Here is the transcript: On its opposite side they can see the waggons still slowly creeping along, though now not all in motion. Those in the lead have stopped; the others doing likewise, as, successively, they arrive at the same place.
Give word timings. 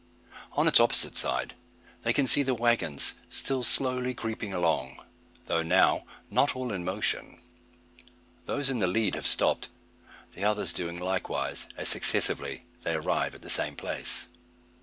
On 0.53 0.67
its 0.67 0.79
opposite 0.79 1.15
side 1.15 1.53
they 2.01 2.11
can 2.11 2.25
see 2.25 2.41
the 2.41 2.55
waggons 2.55 3.13
still 3.29 3.61
slowly 3.61 4.15
creeping 4.15 4.51
along, 4.51 4.97
though 5.45 5.61
now 5.61 6.05
not 6.27 6.55
all 6.55 6.71
in 6.73 6.83
motion. 6.83 7.39
Those 8.47 8.71
in 8.71 8.79
the 8.79 8.87
lead 8.87 9.13
have 9.13 9.27
stopped; 9.27 9.67
the 10.33 10.43
others 10.43 10.73
doing 10.73 10.99
likewise, 10.99 11.67
as, 11.77 11.87
successively, 11.87 12.65
they 12.81 12.95
arrive 12.95 13.35
at 13.35 13.43
the 13.43 13.49
same 13.51 13.75
place. 13.75 14.25